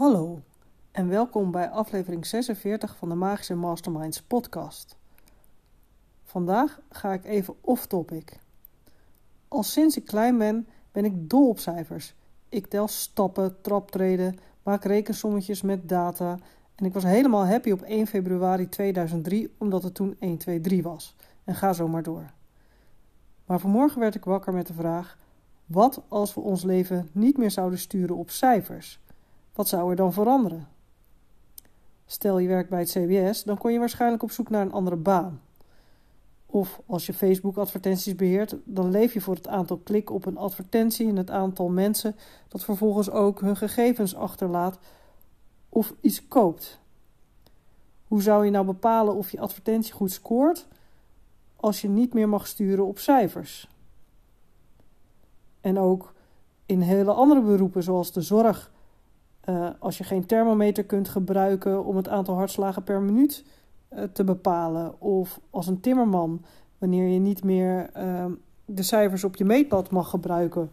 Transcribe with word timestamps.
Hallo 0.00 0.40
en 0.90 1.08
welkom 1.08 1.50
bij 1.50 1.70
aflevering 1.70 2.26
46 2.26 2.96
van 2.96 3.08
de 3.08 3.14
Magische 3.14 3.54
Masterminds 3.54 4.22
podcast. 4.22 4.96
Vandaag 6.22 6.80
ga 6.90 7.12
ik 7.12 7.24
even 7.24 7.54
off-topic. 7.60 8.38
Al 9.48 9.62
sinds 9.62 9.96
ik 9.96 10.04
klein 10.04 10.38
ben, 10.38 10.68
ben 10.92 11.04
ik 11.04 11.30
dol 11.30 11.48
op 11.48 11.58
cijfers. 11.58 12.14
Ik 12.48 12.66
tel 12.66 12.88
stappen, 12.88 13.60
traptreden, 13.60 14.38
maak 14.62 14.84
rekensommetjes 14.84 15.62
met 15.62 15.88
data 15.88 16.38
en 16.74 16.84
ik 16.84 16.92
was 16.92 17.04
helemaal 17.04 17.46
happy 17.46 17.70
op 17.70 17.82
1 17.82 18.06
februari 18.06 18.68
2003 18.68 19.54
omdat 19.58 19.82
het 19.82 19.94
toen 19.94 20.16
1, 20.18 20.38
2, 20.38 20.60
3 20.60 20.82
was. 20.82 21.14
En 21.44 21.54
ga 21.54 21.72
zo 21.72 21.88
maar 21.88 22.02
door. 22.02 22.30
Maar 23.46 23.60
vanmorgen 23.60 24.00
werd 24.00 24.14
ik 24.14 24.24
wakker 24.24 24.52
met 24.52 24.66
de 24.66 24.74
vraag: 24.74 25.18
wat 25.66 26.02
als 26.08 26.34
we 26.34 26.40
ons 26.40 26.62
leven 26.62 27.08
niet 27.12 27.38
meer 27.38 27.50
zouden 27.50 27.78
sturen 27.78 28.16
op 28.16 28.30
cijfers? 28.30 29.00
Wat 29.52 29.68
zou 29.68 29.90
er 29.90 29.96
dan 29.96 30.12
veranderen? 30.12 30.68
Stel 32.06 32.38
je 32.38 32.48
werkt 32.48 32.70
bij 32.70 32.78
het 32.78 32.90
CBS, 32.90 33.44
dan 33.44 33.58
kon 33.58 33.72
je 33.72 33.78
waarschijnlijk 33.78 34.22
op 34.22 34.30
zoek 34.30 34.50
naar 34.50 34.62
een 34.62 34.72
andere 34.72 34.96
baan. 34.96 35.40
Of 36.46 36.80
als 36.86 37.06
je 37.06 37.12
Facebook-advertenties 37.12 38.14
beheert, 38.14 38.56
dan 38.64 38.90
leef 38.90 39.12
je 39.12 39.20
voor 39.20 39.34
het 39.34 39.48
aantal 39.48 39.76
klikken 39.76 40.14
op 40.14 40.26
een 40.26 40.36
advertentie 40.36 41.08
en 41.08 41.16
het 41.16 41.30
aantal 41.30 41.68
mensen 41.68 42.16
dat 42.48 42.64
vervolgens 42.64 43.10
ook 43.10 43.40
hun 43.40 43.56
gegevens 43.56 44.14
achterlaat 44.14 44.78
of 45.68 45.94
iets 46.00 46.28
koopt. 46.28 46.80
Hoe 48.06 48.22
zou 48.22 48.44
je 48.44 48.50
nou 48.50 48.66
bepalen 48.66 49.14
of 49.14 49.30
je 49.30 49.40
advertentie 49.40 49.92
goed 49.92 50.12
scoort 50.12 50.66
als 51.56 51.80
je 51.80 51.88
niet 51.88 52.14
meer 52.14 52.28
mag 52.28 52.46
sturen 52.46 52.86
op 52.86 52.98
cijfers? 52.98 53.68
En 55.60 55.78
ook 55.78 56.14
in 56.66 56.80
hele 56.80 57.12
andere 57.12 57.42
beroepen, 57.42 57.82
zoals 57.82 58.12
de 58.12 58.20
zorg, 58.20 58.72
uh, 59.50 59.70
als 59.78 59.98
je 59.98 60.04
geen 60.04 60.26
thermometer 60.26 60.84
kunt 60.84 61.08
gebruiken 61.08 61.84
om 61.84 61.96
het 61.96 62.08
aantal 62.08 62.34
hartslagen 62.34 62.84
per 62.84 63.00
minuut 63.00 63.44
uh, 63.90 64.02
te 64.02 64.24
bepalen, 64.24 65.00
of 65.00 65.40
als 65.50 65.66
een 65.66 65.80
timmerman, 65.80 66.44
wanneer 66.78 67.08
je 67.08 67.18
niet 67.18 67.44
meer 67.44 67.90
uh, 67.96 68.24
de 68.64 68.82
cijfers 68.82 69.24
op 69.24 69.36
je 69.36 69.44
meetpad 69.44 69.90
mag 69.90 70.10
gebruiken 70.10 70.70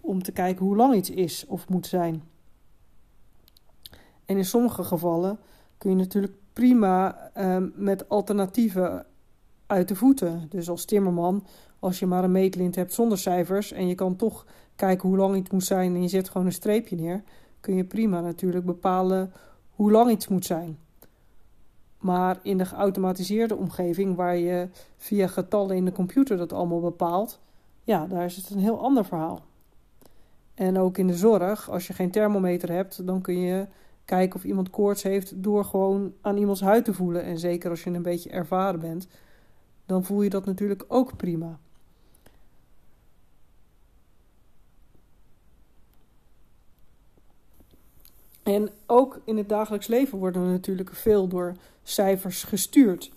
om 0.00 0.22
te 0.22 0.32
kijken 0.32 0.64
hoe 0.64 0.76
lang 0.76 0.94
iets 0.94 1.10
is 1.10 1.46
of 1.46 1.68
moet 1.68 1.86
zijn. 1.86 2.22
En 4.24 4.36
in 4.36 4.44
sommige 4.44 4.84
gevallen 4.84 5.38
kun 5.78 5.90
je 5.90 5.96
natuurlijk 5.96 6.32
prima 6.52 7.30
met 7.74 8.08
alternatieven 8.08 9.06
uit 9.66 9.88
de 9.88 9.94
voeten. 9.94 10.46
Dus 10.48 10.68
als 10.68 10.84
timmerman, 10.84 11.46
als 11.78 11.98
je 11.98 12.06
maar 12.06 12.24
een 12.24 12.32
meetlint 12.32 12.74
hebt 12.74 12.92
zonder 12.92 13.18
cijfers 13.18 13.72
en 13.72 13.86
je 13.88 13.94
kan 13.94 14.16
toch 14.16 14.46
kijken 14.76 15.08
hoe 15.08 15.18
lang 15.18 15.36
iets 15.36 15.50
moet 15.50 15.64
zijn 15.64 15.94
en 15.94 16.02
je 16.02 16.08
zet 16.08 16.28
gewoon 16.28 16.46
een 16.46 16.52
streepje 16.52 16.96
neer, 16.96 17.22
kun 17.66 17.76
je 17.76 17.84
prima 17.84 18.20
natuurlijk 18.20 18.64
bepalen 18.64 19.32
hoe 19.70 19.90
lang 19.90 20.10
iets 20.10 20.28
moet 20.28 20.44
zijn. 20.44 20.78
Maar 21.98 22.38
in 22.42 22.58
de 22.58 22.64
geautomatiseerde 22.64 23.56
omgeving, 23.56 24.16
waar 24.16 24.36
je 24.36 24.68
via 24.96 25.26
getallen 25.26 25.76
in 25.76 25.84
de 25.84 25.92
computer 25.92 26.36
dat 26.36 26.52
allemaal 26.52 26.80
bepaalt, 26.80 27.40
ja, 27.82 28.06
daar 28.06 28.24
is 28.24 28.36
het 28.36 28.50
een 28.50 28.58
heel 28.58 28.80
ander 28.80 29.04
verhaal. 29.04 29.40
En 30.54 30.78
ook 30.78 30.98
in 30.98 31.06
de 31.06 31.16
zorg, 31.16 31.70
als 31.70 31.86
je 31.86 31.92
geen 31.92 32.10
thermometer 32.10 32.72
hebt, 32.72 33.06
dan 33.06 33.20
kun 33.20 33.40
je 33.40 33.66
kijken 34.04 34.36
of 34.36 34.44
iemand 34.44 34.70
koorts 34.70 35.02
heeft 35.02 35.42
door 35.42 35.64
gewoon 35.64 36.12
aan 36.20 36.36
iemands 36.36 36.60
huid 36.60 36.84
te 36.84 36.94
voelen. 36.94 37.22
En 37.22 37.38
zeker 37.38 37.70
als 37.70 37.84
je 37.84 37.90
een 37.90 38.02
beetje 38.02 38.30
ervaren 38.30 38.80
bent, 38.80 39.08
dan 39.86 40.04
voel 40.04 40.22
je 40.22 40.30
dat 40.30 40.44
natuurlijk 40.44 40.84
ook 40.88 41.16
prima. 41.16 41.58
En 48.46 48.68
ook 48.86 49.20
in 49.24 49.36
het 49.36 49.48
dagelijks 49.48 49.86
leven 49.86 50.18
worden 50.18 50.44
we 50.44 50.50
natuurlijk 50.50 50.94
veel 50.94 51.28
door 51.28 51.54
cijfers 51.82 52.44
gestuurd. 52.44 53.12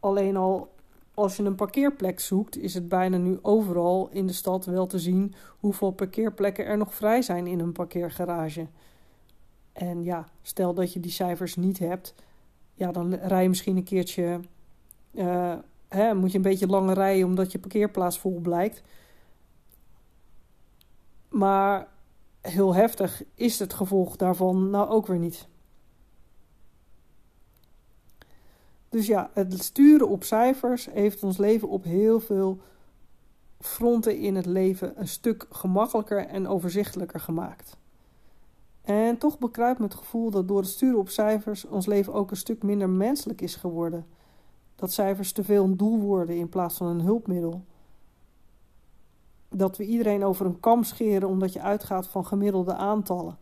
Alleen 0.00 0.36
al 0.36 0.70
als 1.14 1.36
je 1.36 1.42
een 1.42 1.54
parkeerplek 1.54 2.20
zoekt, 2.20 2.56
is 2.56 2.74
het 2.74 2.88
bijna 2.88 3.16
nu 3.16 3.38
overal 3.42 4.08
in 4.12 4.26
de 4.26 4.32
stad 4.32 4.64
wel 4.64 4.86
te 4.86 4.98
zien 4.98 5.34
hoeveel 5.58 5.90
parkeerplekken 5.90 6.66
er 6.66 6.76
nog 6.76 6.94
vrij 6.94 7.22
zijn 7.22 7.46
in 7.46 7.60
een 7.60 7.72
parkeergarage. 7.72 8.66
En 9.72 10.04
ja, 10.04 10.28
stel 10.42 10.74
dat 10.74 10.92
je 10.92 11.00
die 11.00 11.10
cijfers 11.10 11.56
niet 11.56 11.78
hebt, 11.78 12.14
ja, 12.74 12.92
dan 12.92 13.14
rij 13.14 13.42
je 13.42 13.48
misschien 13.48 13.76
een 13.76 13.84
keertje. 13.84 14.40
Uh, 15.12 15.54
hè, 15.88 16.14
moet 16.14 16.30
je 16.30 16.36
een 16.36 16.42
beetje 16.42 16.66
langer 16.66 16.94
rijden 16.94 17.26
omdat 17.26 17.52
je 17.52 17.58
parkeerplaats 17.58 18.18
vol 18.18 18.40
blijkt. 18.40 18.82
Maar 21.28 21.88
heel 22.50 22.74
heftig 22.74 23.22
is 23.34 23.58
het 23.58 23.72
gevolg 23.74 24.16
daarvan 24.16 24.70
nou 24.70 24.88
ook 24.88 25.06
weer 25.06 25.18
niet. 25.18 25.46
Dus 28.88 29.06
ja, 29.06 29.30
het 29.34 29.62
sturen 29.62 30.08
op 30.08 30.24
cijfers 30.24 30.86
heeft 30.92 31.22
ons 31.22 31.36
leven 31.36 31.68
op 31.68 31.84
heel 31.84 32.20
veel 32.20 32.58
fronten 33.60 34.18
in 34.18 34.36
het 34.36 34.46
leven 34.46 35.00
een 35.00 35.08
stuk 35.08 35.46
gemakkelijker 35.50 36.26
en 36.26 36.48
overzichtelijker 36.48 37.20
gemaakt. 37.20 37.76
En 38.82 39.18
toch 39.18 39.38
bekruipt 39.38 39.78
me 39.78 39.84
het 39.84 39.94
gevoel 39.94 40.30
dat 40.30 40.48
door 40.48 40.60
het 40.60 40.68
sturen 40.68 40.98
op 40.98 41.08
cijfers 41.08 41.64
ons 41.64 41.86
leven 41.86 42.12
ook 42.12 42.30
een 42.30 42.36
stuk 42.36 42.62
minder 42.62 42.88
menselijk 42.88 43.40
is 43.40 43.56
geworden. 43.56 44.06
Dat 44.76 44.92
cijfers 44.92 45.32
te 45.32 45.44
veel 45.44 45.64
een 45.64 45.76
doel 45.76 45.98
worden 45.98 46.36
in 46.36 46.48
plaats 46.48 46.76
van 46.76 46.86
een 46.86 47.00
hulpmiddel 47.00 47.64
dat 49.48 49.76
we 49.76 49.84
iedereen 49.84 50.24
over 50.24 50.46
een 50.46 50.60
kam 50.60 50.84
scheren 50.84 51.28
omdat 51.28 51.52
je 51.52 51.60
uitgaat 51.60 52.06
van 52.06 52.26
gemiddelde 52.26 52.74
aantallen. 52.74 53.38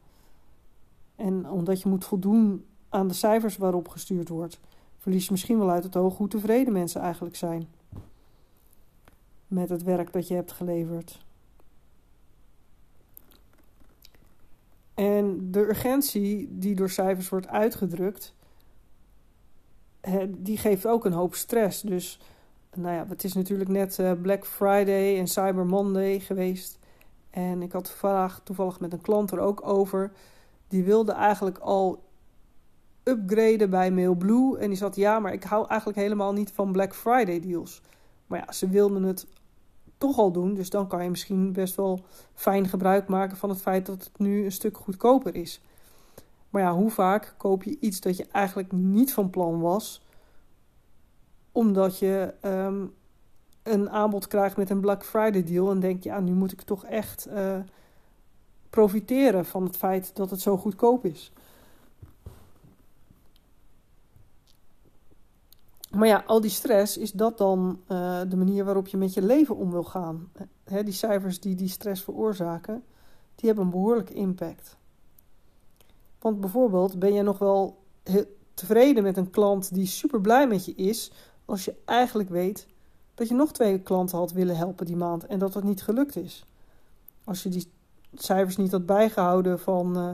En 1.17 1.51
omdat 1.51 1.83
je 1.83 1.89
moet 1.89 2.05
voldoen 2.05 2.65
aan 2.89 3.09
de 3.09 3.15
cijfers 3.15 3.57
waarop 3.57 3.89
gestuurd 3.89 4.29
wordt, 4.29 4.61
verlies 4.99 5.25
je 5.25 5.33
misschien 5.33 5.59
wel 5.59 5.71
uit 5.71 5.85
het 5.85 5.97
oog 5.97 6.17
hoe 6.17 6.29
tevreden 6.29 6.73
mensen 6.73 7.01
eigenlijk 7.01 7.37
zijn 7.37 7.69
met 9.47 9.69
het 9.69 9.83
werk 9.83 10.13
dat 10.13 10.29
je 10.29 10.35
hebt 10.35 10.53
geleverd. 10.53 11.25
En 14.95 15.51
de 15.51 15.61
urgentie 15.61 16.59
die 16.59 16.75
door 16.75 16.91
cijfers 16.91 17.29
wordt 17.29 17.49
uitgedrukt, 17.49 18.35
die 20.29 20.59
geeft 20.59 20.87
ook 20.87 21.05
een 21.05 21.13
hoop 21.13 21.35
stress. 21.35 21.81
Dus 21.81 22.21
nou 22.77 22.95
ja, 22.95 23.07
het 23.09 23.25
is 23.25 23.33
natuurlijk 23.33 23.71
net 23.71 23.99
uh, 23.99 24.13
Black 24.23 24.47
Friday 24.47 25.19
en 25.19 25.27
Cyber 25.27 25.67
Monday 25.67 26.21
geweest. 26.21 26.79
En 27.31 27.63
ik 27.63 27.73
had 27.73 27.91
vandaag 27.91 28.41
toevallig 28.45 28.81
met 28.81 28.93
een 28.93 29.01
klant 29.01 29.31
er 29.31 29.39
ook 29.39 29.67
over. 29.67 30.13
Die 30.69 30.85
wilde 30.85 31.13
eigenlijk 31.13 31.59
al 31.59 32.05
upgraden 33.03 33.71
bij 33.71 33.91
Mailblue. 33.91 34.59
En 34.59 34.69
die 34.69 34.77
zat, 34.77 34.97
ja, 34.97 35.19
maar 35.19 35.33
ik 35.33 35.45
hou 35.45 35.67
eigenlijk 35.69 35.99
helemaal 35.99 36.33
niet 36.33 36.53
van 36.53 36.73
Black 36.73 36.95
Friday 36.95 37.41
deals. 37.41 37.83
Maar 38.27 38.39
ja, 38.47 38.53
ze 38.53 38.69
wilden 38.69 39.03
het 39.03 39.27
toch 39.99 40.19
al 40.19 40.33
doen. 40.33 40.55
Dus 40.55 40.71
dan 40.71 40.89
kan 40.89 41.03
je 41.03 41.11
misschien 41.11 41.53
best 41.53 41.75
wel 41.75 42.01
fijn 42.35 42.69
gebruik 42.69 43.09
maken 43.09 43.37
van 43.37 43.49
het 43.49 43.61
feit 43.61 43.87
dat 43.87 44.05
het 44.05 44.19
nu 44.19 44.45
een 44.45 44.53
stuk 44.53 44.77
goedkoper 44.77 45.35
is. 45.35 45.61
Maar 46.51 46.63
ja, 46.63 46.75
hoe 46.75 46.91
vaak 46.91 47.35
koop 47.37 47.63
je 47.63 47.77
iets 47.81 48.01
dat 48.01 48.17
je 48.17 48.27
eigenlijk 48.33 48.73
niet 48.73 49.13
van 49.13 49.31
plan 49.31 49.61
was 49.61 50.06
omdat 51.57 51.99
je 51.99 52.35
ehm, 52.41 52.87
een 53.63 53.91
aanbod 53.91 54.27
krijgt 54.27 54.57
met 54.57 54.71
een 54.71 54.81
Black 54.81 55.05
Friday 55.05 55.45
deal 55.45 55.71
en 55.71 55.81
denk 55.81 56.03
je, 56.03 56.09
ja, 56.09 56.21
nu 56.21 56.33
moet 56.33 56.53
ik 56.53 56.63
toch 56.63 56.85
echt 56.85 57.29
uh, 57.29 57.59
profiteren 58.71 59.45
van 59.45 59.65
het 59.65 59.77
feit 59.77 60.17
dat 60.17 60.31
het 60.31 60.41
zo 60.41 60.57
goedkoop 60.57 61.05
is. 61.05 61.33
Maar 65.91 66.09
ja, 66.09 66.25
al 66.27 66.41
die 66.41 66.51
stress, 66.51 66.97
is 66.97 67.13
dat 67.13 67.39
dan 67.39 67.81
uh, 67.89 68.21
de 68.29 68.37
manier 68.37 68.65
waarop 68.65 68.87
je 68.87 68.97
met 68.97 69.15
je 69.15 69.23
leven 69.23 69.57
om 69.57 69.71
wil 69.71 69.85
gaan? 69.85 70.31
Die 70.65 70.93
cijfers 70.93 71.41
die 71.41 71.55
die 71.55 71.69
stress 71.69 72.03
veroorzaken, 72.03 72.85
die 73.35 73.47
hebben 73.47 73.65
een 73.65 73.71
behoorlijke 73.71 74.15
impact. 74.15 74.77
Want 76.19 76.41
bijvoorbeeld, 76.41 76.99
ben 76.99 77.13
je 77.13 77.23
nog 77.23 77.39
wel 77.39 77.79
tevreden 78.55 79.03
met 79.03 79.17
een 79.17 79.31
klant 79.31 79.75
die 79.75 79.87
super 79.87 80.21
blij 80.21 80.47
met 80.47 80.65
je 80.65 80.75
is, 80.75 81.13
als 81.47 81.65
je 81.65 81.75
eigenlijk 81.85 82.29
weet 82.29 82.67
dat 83.15 83.29
je 83.29 83.35
nog 83.35 83.53
twee 83.53 83.81
klanten 83.81 84.19
had 84.19 84.33
willen 84.33 84.57
helpen 84.57 84.87
die 84.87 84.97
maand 84.97 85.27
en 85.27 85.39
dat 85.39 85.53
dat 85.53 85.63
niet 85.63 85.83
gelukt 85.83 86.17
is. 86.17 86.45
Als 87.25 87.43
je 87.43 87.49
die 87.49 87.71
cijfers 88.15 88.57
niet 88.57 88.73
had 88.73 88.87
bijgehouden 88.87 89.61
van 89.61 89.99
uh, 89.99 90.13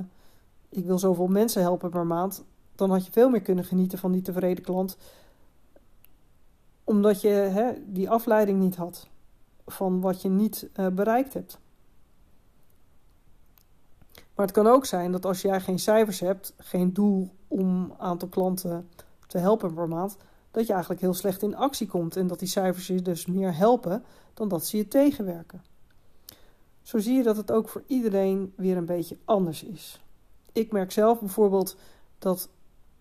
ik 0.69 0.85
wil 0.85 0.99
zoveel 0.99 1.27
mensen 1.27 1.63
helpen 1.63 1.91
per 1.91 2.07
maand, 2.07 2.45
dan 2.75 2.91
had 2.91 3.07
je 3.07 3.13
veel 3.13 3.31
meer 3.31 3.43
kunnen 3.43 3.65
genieten 3.65 3.99
van 3.99 4.13
die 4.13 4.23
tevreden 4.23 4.65
klant. 4.65 4.97
Omdat 6.85 7.21
je 7.21 7.29
hè, 7.29 7.73
die 7.87 8.11
afleiding 8.11 8.59
niet 8.61 8.77
had 8.77 9.09
van 9.67 10.01
wat 10.01 10.23
je 10.23 10.29
niet 10.29 10.69
uh, 10.77 10.87
bereikt 10.87 11.35
hebt. 11.35 11.59
Maar 14.35 14.47
het 14.47 14.55
kan 14.55 14.67
ook 14.67 14.85
zijn 14.85 15.13
dat 15.13 15.25
als 15.25 15.43
jij 15.43 15.61
geen 15.61 15.79
cijfers 15.79 16.21
hebt, 16.21 16.55
geen 16.57 16.93
doel 16.93 17.31
om 17.49 17.95
aantal 17.99 18.29
klanten 18.29 18.89
te 19.27 19.39
helpen 19.39 19.75
per 19.75 19.89
maand, 19.89 20.17
dat 20.53 20.67
je 20.67 20.73
eigenlijk 20.73 21.01
heel 21.03 21.15
slecht 21.15 21.43
in 21.43 21.57
actie 21.57 21.87
komt 21.87 22.17
en 22.17 22.27
dat 22.27 22.39
die 22.39 22.49
cijfers 22.49 22.87
je 22.87 23.03
dus 23.03 23.27
meer 23.27 23.57
helpen 23.57 24.05
dan 24.35 24.49
dat 24.49 24.67
ze 24.67 24.77
je 24.77 24.89
tegenwerken. 24.89 25.63
Zo 26.83 26.99
zie 26.99 27.17
je 27.17 27.23
dat 27.23 27.37
het 27.37 27.51
ook 27.51 27.69
voor 27.69 27.83
iedereen 27.87 28.53
weer 28.57 28.77
een 28.77 28.87
beetje 28.87 29.19
anders 29.25 29.63
is. 29.63 30.01
ik 30.53 30.73
merk 30.73 30.93
zelf 30.93 31.21
bijvoorbeeld 31.21 31.77
dat 32.19 32.49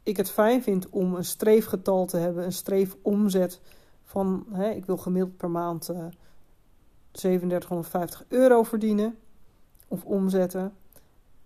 ik 0.03 0.17
het 0.17 0.31
fijn 0.31 0.63
vind 0.63 0.89
om 0.89 1.15
een 1.15 1.25
streefgetal 1.25 2.05
te 2.05 2.17
hebben, 2.17 2.45
een 2.45 2.53
streefomzet 2.53 3.59
van 4.03 4.45
hè, 4.51 4.69
ik 4.69 4.85
wil 4.85 4.97
gemiddeld 4.97 5.37
per 5.37 5.49
maand 5.49 5.89
uh, 5.89 6.05
3750 7.11 8.25
euro 8.27 8.63
verdienen 8.63 9.17
of 9.87 10.05
omzetten. 10.05 10.73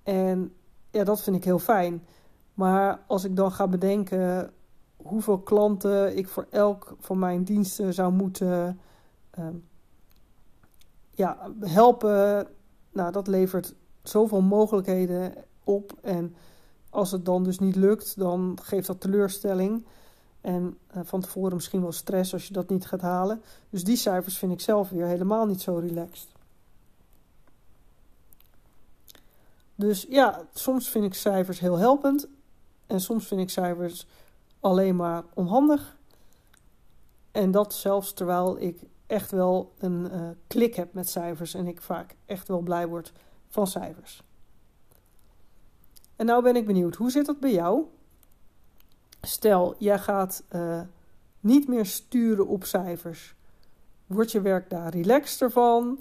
En 0.04 0.54
ja, 0.92 1.04
dat 1.04 1.22
vind 1.22 1.36
ik 1.36 1.44
heel 1.44 1.60
fijn. 1.60 2.06
Maar 2.54 3.00
als 3.08 3.24
ik 3.24 3.36
dan 3.36 3.51
ga 3.51 3.68
bedenken 3.68 4.54
hoeveel 5.06 5.40
klanten 5.40 6.18
ik 6.18 6.28
voor 6.28 6.48
elk 6.50 6.96
van 7.00 7.19
mijn 7.19 7.44
diensten 7.44 7.94
zou 7.94 8.13
moeten 8.13 8.80
uh, 9.40 9.48
ja, 11.12 11.52
helpen, 11.60 12.48
nou, 12.92 13.12
dat 13.12 13.28
levert 13.28 13.74
zoveel 14.04 14.42
mogelijkheden 14.42 15.34
op. 15.63 15.94
En 16.02 16.36
als 16.90 17.12
het 17.12 17.25
dan 17.25 17.44
dus 17.44 17.60
niet 17.60 17.75
lukt, 17.75 18.18
dan 18.18 18.57
geeft 18.62 18.88
dat 18.88 19.02
teleurstelling. 19.02 19.86
En 20.42 20.78
uh, 20.96 21.02
van 21.04 21.22
tevoren 21.22 21.56
misschien 21.56 21.81
wel 21.81 21.92
stress 21.92 22.34
als 22.34 22.48
je 22.48 22.54
dat 22.54 22.69
niet 22.69 22.86
gaat 22.86 23.01
halen. 23.01 23.42
Dus 23.69 23.84
die 23.84 23.98
cijfers 23.98 24.38
vind 24.38 24.51
ik 24.51 24.62
zelf 24.62 24.90
weer 24.90 25.06
helemaal 25.06 25.46
niet 25.46 25.62
zo 25.62 25.75
relaxed. 25.75 26.28
Dus 29.75 30.06
ja, 30.10 30.42
soms 30.54 30.90
vind 30.90 31.06
ik 31.06 31.13
cijfers 31.13 31.60
heel 31.60 31.78
helpend. 31.78 32.28
En 32.86 33.01
soms 33.01 33.28
vind 33.28 33.42
ik 33.42 33.50
cijfers 33.50 34.08
alleen 34.65 34.95
maar 34.95 35.23
onhandig. 35.33 35.97
En 37.31 37.51
dat 37.51 37.73
zelfs 37.73 38.13
terwijl 38.13 38.62
ik 38.62 38.79
echt 39.07 39.31
wel 39.31 39.73
een 39.77 40.07
uh, 40.13 40.29
klik 40.47 40.75
heb 40.75 40.94
met 40.94 41.09
cijfers 41.09 41.53
en 41.53 41.67
ik 41.67 41.81
vaak 41.81 42.15
echt 42.25 42.47
wel 42.47 42.59
blij 42.59 42.88
word 42.88 43.12
van 43.47 43.67
cijfers. 43.67 44.23
En 46.15 46.25
nou 46.25 46.44
ben 46.44 46.56
ik 46.56 46.65
benieuwd, 46.65 46.95
hoe 46.95 47.12
zit 47.12 47.25
dat 47.25 47.39
bij 47.39 47.51
jou? 47.51 47.83
Stel, 49.21 49.75
jij 49.77 50.00
gaat 50.00 50.44
uh, 50.51 50.81
niet 51.39 51.67
meer 51.67 51.85
sturen 51.85 52.47
op 52.47 52.63
cijfers. 52.63 53.35
Wordt 54.06 54.31
je 54.31 54.41
werk 54.41 54.69
daar 54.69 54.89
relaxter 54.89 55.51
van? 55.51 56.00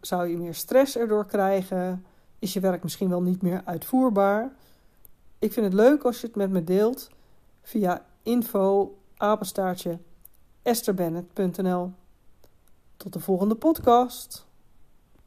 Zou 0.00 0.28
je 0.28 0.36
meer 0.36 0.54
stress 0.54 0.96
erdoor 0.96 1.26
krijgen? 1.26 2.04
Is 2.38 2.52
je 2.52 2.60
werk 2.60 2.82
misschien 2.82 3.08
wel 3.08 3.22
niet 3.22 3.42
meer 3.42 3.62
uitvoerbaar? 3.64 4.52
Ik 5.38 5.52
vind 5.52 5.66
het 5.66 5.74
leuk 5.74 6.02
als 6.02 6.20
je 6.20 6.26
het 6.26 6.36
met 6.36 6.50
me 6.50 6.64
deelt 6.64 7.14
via 7.66 8.06
info. 8.22 8.98
Tot 12.96 13.12
de 13.12 13.20
volgende 13.20 13.54
podcast. 13.54 14.45